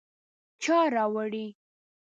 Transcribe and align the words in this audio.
_چا 0.63 0.77
راوړې؟ 0.93 1.45